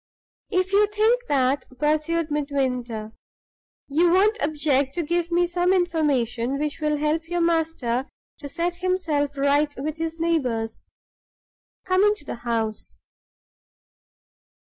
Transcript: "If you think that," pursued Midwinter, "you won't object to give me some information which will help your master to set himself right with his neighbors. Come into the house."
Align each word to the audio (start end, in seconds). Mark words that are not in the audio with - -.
"If 0.49 0.73
you 0.73 0.87
think 0.87 1.21
that," 1.27 1.65
pursued 1.77 2.31
Midwinter, 2.31 3.11
"you 3.87 4.11
won't 4.11 4.35
object 4.41 4.95
to 4.95 5.03
give 5.03 5.29
me 5.31 5.45
some 5.45 5.71
information 5.71 6.57
which 6.57 6.79
will 6.79 6.97
help 6.97 7.27
your 7.29 7.41
master 7.41 8.09
to 8.39 8.49
set 8.49 8.77
himself 8.77 9.37
right 9.37 9.71
with 9.77 9.97
his 9.97 10.19
neighbors. 10.19 10.89
Come 11.85 12.03
into 12.03 12.25
the 12.25 12.37
house." 12.49 12.97